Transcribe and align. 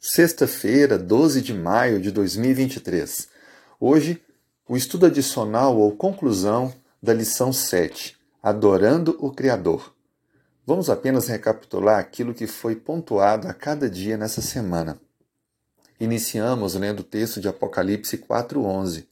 Sexta-feira, 0.00 0.96
12 0.96 1.42
de 1.42 1.52
maio 1.52 2.00
de 2.00 2.12
2023. 2.12 3.26
Hoje, 3.80 4.22
o 4.68 4.76
estudo 4.76 5.06
adicional 5.06 5.76
ou 5.76 5.90
conclusão 5.90 6.72
da 7.02 7.12
lição 7.12 7.52
7, 7.52 8.16
Adorando 8.40 9.16
o 9.18 9.32
Criador. 9.32 9.92
Vamos 10.64 10.88
apenas 10.88 11.26
recapitular 11.26 11.98
aquilo 11.98 12.32
que 12.32 12.46
foi 12.46 12.76
pontuado 12.76 13.48
a 13.48 13.52
cada 13.52 13.90
dia 13.90 14.16
nessa 14.16 14.40
semana. 14.40 15.00
Iniciamos 15.98 16.76
lendo 16.76 17.00
o 17.00 17.04
texto 17.04 17.40
de 17.40 17.48
Apocalipse 17.48 18.18
4:11. 18.18 19.08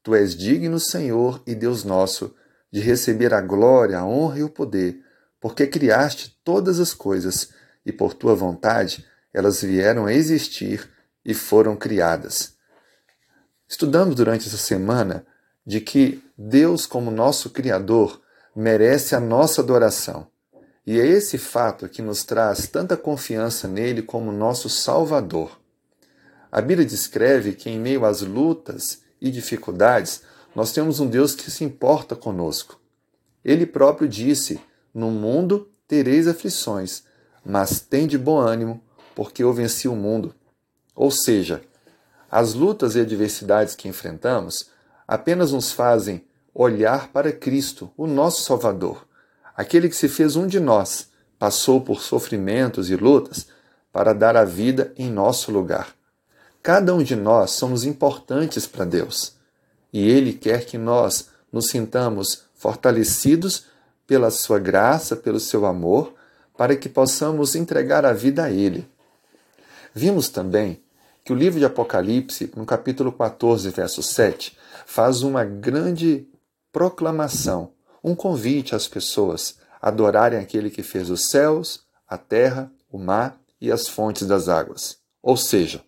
Tu 0.00 0.14
és 0.14 0.36
digno, 0.36 0.78
Senhor 0.78 1.42
e 1.44 1.56
Deus 1.56 1.82
nosso, 1.82 2.32
de 2.70 2.78
receber 2.78 3.34
a 3.34 3.40
glória, 3.40 3.98
a 3.98 4.06
honra 4.06 4.38
e 4.38 4.44
o 4.44 4.48
poder, 4.48 5.02
porque 5.40 5.66
criaste 5.66 6.38
todas 6.44 6.78
as 6.78 6.94
coisas 6.94 7.50
e 7.84 7.90
por 7.90 8.14
tua 8.14 8.36
vontade 8.36 9.10
elas 9.32 9.62
vieram 9.62 10.06
a 10.06 10.12
existir 10.12 10.90
e 11.24 11.34
foram 11.34 11.76
criadas. 11.76 12.54
Estudamos 13.68 14.14
durante 14.14 14.48
essa 14.48 14.56
semana 14.56 15.26
de 15.64 15.80
que 15.80 16.22
Deus, 16.36 16.86
como 16.86 17.10
nosso 17.10 17.50
Criador, 17.50 18.20
merece 18.54 19.14
a 19.14 19.20
nossa 19.20 19.60
adoração. 19.60 20.26
E 20.86 20.98
é 20.98 21.06
esse 21.06 21.38
fato 21.38 21.88
que 21.88 22.02
nos 22.02 22.24
traz 22.24 22.66
tanta 22.66 22.96
confiança 22.96 23.68
nele 23.68 24.02
como 24.02 24.32
nosso 24.32 24.68
Salvador. 24.68 25.60
A 26.50 26.60
Bíblia 26.60 26.86
descreve 26.86 27.52
que, 27.52 27.70
em 27.70 27.78
meio 27.78 28.04
às 28.04 28.22
lutas 28.22 29.02
e 29.20 29.30
dificuldades, 29.30 30.22
nós 30.54 30.72
temos 30.72 30.98
um 30.98 31.06
Deus 31.06 31.34
que 31.34 31.50
se 31.50 31.62
importa 31.62 32.16
conosco. 32.16 32.80
Ele 33.44 33.66
próprio 33.66 34.08
disse: 34.08 34.60
No 34.92 35.10
mundo 35.10 35.70
tereis 35.86 36.26
aflições, 36.26 37.04
mas 37.44 37.80
tem 37.80 38.06
de 38.06 38.18
bom 38.18 38.38
ânimo, 38.38 38.82
porque 39.20 39.42
eu 39.42 39.52
venci 39.52 39.86
o 39.86 39.94
mundo. 39.94 40.34
Ou 40.96 41.10
seja, 41.10 41.60
as 42.30 42.54
lutas 42.54 42.96
e 42.96 43.00
adversidades 43.00 43.74
que 43.74 43.86
enfrentamos 43.86 44.70
apenas 45.06 45.52
nos 45.52 45.72
fazem 45.72 46.24
olhar 46.54 47.08
para 47.08 47.30
Cristo, 47.30 47.90
o 47.98 48.06
nosso 48.06 48.40
Salvador, 48.40 49.06
aquele 49.54 49.90
que 49.90 49.94
se 49.94 50.08
fez 50.08 50.36
um 50.36 50.46
de 50.46 50.58
nós, 50.58 51.10
passou 51.38 51.82
por 51.82 52.00
sofrimentos 52.00 52.88
e 52.88 52.96
lutas 52.96 53.48
para 53.92 54.14
dar 54.14 54.38
a 54.38 54.44
vida 54.46 54.90
em 54.96 55.10
nosso 55.10 55.52
lugar. 55.52 55.94
Cada 56.62 56.94
um 56.94 57.02
de 57.02 57.14
nós 57.14 57.50
somos 57.50 57.84
importantes 57.84 58.66
para 58.66 58.86
Deus 58.86 59.34
e 59.92 60.08
Ele 60.08 60.32
quer 60.32 60.64
que 60.64 60.78
nós 60.78 61.28
nos 61.52 61.66
sintamos 61.66 62.44
fortalecidos 62.54 63.66
pela 64.06 64.30
Sua 64.30 64.58
graça, 64.58 65.14
pelo 65.14 65.38
Seu 65.38 65.66
amor, 65.66 66.14
para 66.56 66.74
que 66.74 66.88
possamos 66.88 67.54
entregar 67.54 68.06
a 68.06 68.14
vida 68.14 68.44
a 68.44 68.50
Ele. 68.50 68.88
Vimos 69.94 70.28
também 70.28 70.82
que 71.24 71.32
o 71.32 71.36
livro 71.36 71.58
de 71.58 71.64
Apocalipse, 71.64 72.50
no 72.56 72.64
capítulo 72.64 73.12
14, 73.12 73.68
verso 73.70 74.02
7, 74.02 74.56
faz 74.86 75.22
uma 75.22 75.44
grande 75.44 76.26
proclamação, 76.72 77.72
um 78.02 78.14
convite 78.14 78.74
às 78.74 78.88
pessoas 78.88 79.58
a 79.80 79.88
adorarem 79.88 80.38
aquele 80.38 80.70
que 80.70 80.82
fez 80.82 81.10
os 81.10 81.28
céus, 81.28 81.84
a 82.08 82.16
terra, 82.16 82.72
o 82.90 82.98
mar 82.98 83.40
e 83.60 83.70
as 83.70 83.88
fontes 83.88 84.26
das 84.26 84.48
águas. 84.48 84.98
Ou 85.22 85.36
seja, 85.36 85.84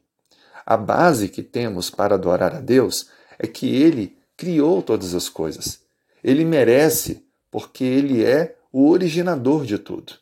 a 0.64 0.76
base 0.76 1.28
que 1.28 1.42
temos 1.42 1.90
para 1.90 2.14
adorar 2.14 2.54
a 2.54 2.60
Deus 2.60 3.08
é 3.38 3.46
que 3.46 3.74
Ele 3.74 4.16
criou 4.36 4.82
todas 4.82 5.14
as 5.14 5.28
coisas. 5.28 5.80
Ele 6.22 6.44
merece, 6.44 7.24
porque 7.50 7.84
Ele 7.84 8.24
é 8.24 8.56
o 8.72 8.88
originador 8.88 9.64
de 9.64 9.78
tudo. 9.78 10.14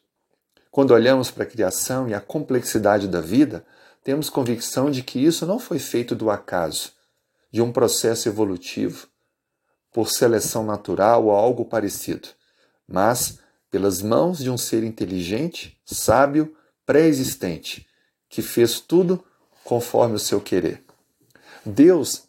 Quando 0.70 0.92
olhamos 0.92 1.30
para 1.30 1.42
a 1.42 1.46
criação 1.46 2.08
e 2.08 2.14
a 2.14 2.20
complexidade 2.20 3.08
da 3.08 3.20
vida, 3.20 3.64
temos 4.04 4.30
convicção 4.30 4.90
de 4.90 5.02
que 5.02 5.18
isso 5.18 5.44
não 5.44 5.58
foi 5.58 5.78
feito 5.78 6.14
do 6.14 6.30
acaso, 6.30 6.92
de 7.50 7.60
um 7.60 7.72
processo 7.72 8.28
evolutivo, 8.28 9.08
por 9.92 10.08
seleção 10.08 10.64
natural 10.64 11.24
ou 11.24 11.32
algo 11.32 11.64
parecido, 11.64 12.28
mas 12.86 13.40
pelas 13.70 14.00
mãos 14.00 14.38
de 14.38 14.48
um 14.48 14.56
ser 14.56 14.84
inteligente, 14.84 15.76
sábio, 15.84 16.56
pré-existente, 16.86 17.86
que 18.28 18.40
fez 18.40 18.78
tudo 18.78 19.24
conforme 19.64 20.14
o 20.14 20.20
seu 20.20 20.40
querer. 20.40 20.84
Deus 21.66 22.28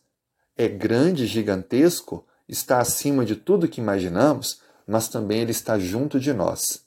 é 0.57 0.67
grande, 0.67 1.27
gigantesco, 1.27 2.25
está 2.47 2.79
acima 2.79 3.23
de 3.23 3.35
tudo 3.35 3.67
que 3.67 3.79
imaginamos, 3.79 4.61
mas 4.85 5.07
também 5.07 5.41
Ele 5.41 5.51
está 5.51 5.77
junto 5.79 6.19
de 6.19 6.33
nós. 6.33 6.83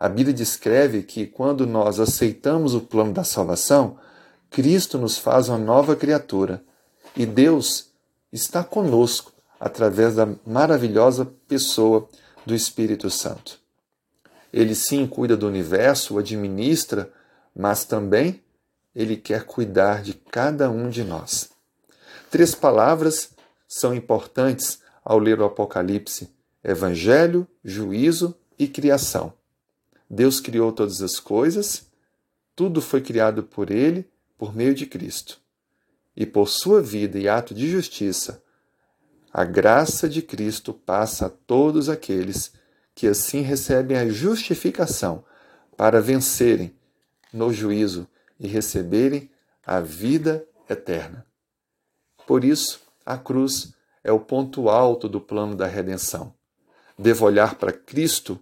A 0.00 0.08
Bíblia 0.08 0.32
descreve 0.32 1.02
que 1.02 1.26
quando 1.26 1.66
nós 1.66 2.00
aceitamos 2.00 2.74
o 2.74 2.80
plano 2.80 3.12
da 3.12 3.22
salvação, 3.22 3.98
Cristo 4.48 4.96
nos 4.96 5.18
faz 5.18 5.50
uma 5.50 5.58
nova 5.58 5.94
criatura 5.94 6.64
e 7.14 7.26
Deus 7.26 7.90
está 8.32 8.64
conosco 8.64 9.30
através 9.60 10.14
da 10.14 10.26
maravilhosa 10.46 11.30
pessoa 11.46 12.08
do 12.46 12.54
Espírito 12.54 13.10
Santo. 13.10 13.58
Ele 14.50 14.74
sim 14.74 15.06
cuida 15.06 15.36
do 15.36 15.46
universo, 15.46 16.14
o 16.14 16.18
administra, 16.18 17.12
mas 17.54 17.84
também 17.84 18.42
ele 18.96 19.18
quer 19.18 19.44
cuidar 19.44 20.02
de 20.02 20.14
cada 20.14 20.70
um 20.70 20.88
de 20.88 21.04
nós. 21.04 21.50
Três 22.30 22.54
palavras 22.54 23.32
são 23.68 23.94
importantes 23.94 24.80
ao 25.04 25.18
ler 25.18 25.38
o 25.40 25.44
Apocalipse: 25.44 26.32
Evangelho, 26.64 27.46
juízo 27.62 28.34
e 28.58 28.66
criação. 28.66 29.38
Deus 30.10 30.40
criou 30.40 30.72
todas 30.72 31.00
as 31.02 31.20
coisas, 31.20 31.88
tudo 32.56 32.82
foi 32.82 33.00
criado 33.00 33.44
por 33.44 33.70
Ele, 33.70 34.10
por 34.36 34.52
meio 34.52 34.74
de 34.74 34.84
Cristo. 34.84 35.40
E 36.16 36.26
por 36.26 36.48
sua 36.48 36.82
vida 36.82 37.16
e 37.16 37.28
ato 37.28 37.54
de 37.54 37.70
justiça, 37.70 38.42
a 39.32 39.44
graça 39.44 40.08
de 40.08 40.20
Cristo 40.20 40.74
passa 40.74 41.26
a 41.26 41.30
todos 41.30 41.88
aqueles 41.88 42.52
que 42.92 43.06
assim 43.06 43.42
recebem 43.42 43.96
a 43.96 44.08
justificação 44.08 45.24
para 45.76 46.00
vencerem 46.00 46.74
no 47.32 47.52
juízo 47.52 48.08
e 48.38 48.48
receberem 48.48 49.30
a 49.64 49.78
vida 49.80 50.44
eterna. 50.68 51.24
Por 52.26 52.44
isso, 52.44 52.80
a 53.06 53.16
cruz 53.16 53.72
é 54.02 54.10
o 54.10 54.18
ponto 54.18 54.68
alto 54.68 55.08
do 55.08 55.20
plano 55.20 55.54
da 55.54 55.66
redenção. 55.66 56.34
Devo 56.98 57.24
olhar 57.24 57.54
para 57.54 57.72
Cristo 57.72 58.40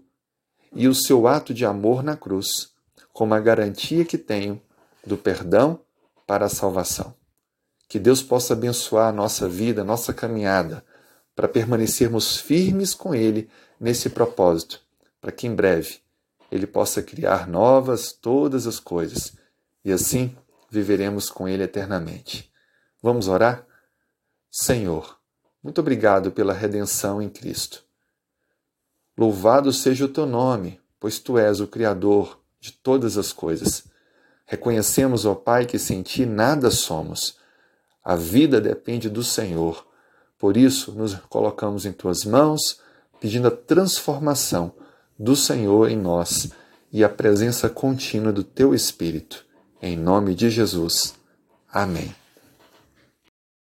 e 0.75 0.89
o 0.89 0.95
seu 0.95 1.27
ato 1.27 1.53
de 1.53 1.65
amor 1.65 2.03
na 2.03 2.17
cruz 2.17 2.73
como 3.13 3.35
a 3.35 3.41
garantia 3.41 4.05
que 4.05 4.17
tenho 4.17 4.63
do 5.05 5.19
perdão 5.19 5.81
para 6.25 6.47
a 6.47 6.49
salvação. 6.49 7.15
Que 7.89 7.99
Deus 7.99 8.23
possa 8.23 8.53
abençoar 8.53 9.09
a 9.09 9.13
nossa 9.13 9.49
vida, 9.49 9.81
a 9.81 9.85
nossa 9.85 10.15
caminhada, 10.15 10.85
para 11.35 11.49
permanecermos 11.49 12.37
firmes 12.37 12.95
com 12.95 13.13
Ele 13.13 13.51
nesse 13.81 14.11
propósito, 14.11 14.81
para 15.21 15.33
que 15.33 15.49
em 15.49 15.55
breve 15.55 15.99
Ele 16.49 16.65
possa 16.65 17.03
criar 17.03 17.49
novas 17.49 18.13
todas 18.13 18.69
as 18.69 18.79
coisas 18.79 19.33
e 19.85 19.91
assim 19.91 20.37
viveremos 20.71 21.29
com 21.29 21.49
Ele 21.49 21.65
eternamente. 21.65 22.53
Vamos 23.03 23.27
orar? 23.27 23.67
Senhor, 24.49 25.19
muito 25.61 25.81
obrigado 25.81 26.31
pela 26.31 26.53
redenção 26.53 27.21
em 27.21 27.29
Cristo. 27.29 27.88
Louvado 29.19 29.73
seja 29.73 30.05
o 30.05 30.09
teu 30.09 30.25
nome, 30.25 30.81
pois 31.01 31.19
tu 31.19 31.37
és 31.37 31.59
o 31.59 31.67
Criador 31.67 32.39
de 32.61 32.71
todas 32.71 33.19
as 33.19 33.33
coisas. 33.33 33.83
Reconhecemos, 34.47 35.27
ó 35.27 35.35
Pai, 35.35 35.67
que 35.67 35.77
sem 35.77 36.03
ti 36.03 36.25
nada 36.25 36.71
somos. 36.71 37.37
A 38.05 38.15
vida 38.15 38.61
depende 38.61 39.11
do 39.11 39.25
Senhor. 39.25 39.85
Por 40.39 40.57
isso, 40.57 40.93
nos 40.93 41.15
colocamos 41.29 41.85
em 41.85 41.93
tuas 41.93 42.25
mãos, 42.25 42.81
pedindo 43.21 43.49
a 43.49 43.51
transformação 43.51 44.73
do 45.19 45.35
Senhor 45.35 45.91
em 45.91 45.97
nós 45.97 46.51
e 46.93 47.03
a 47.03 47.09
presença 47.09 47.69
contínua 47.69 48.33
do 48.33 48.45
teu 48.45 48.73
Espírito. 48.73 49.45
Em 49.83 49.97
nome 49.97 50.33
de 50.33 50.49
Jesus. 50.49 51.15
Amém. 51.73 52.15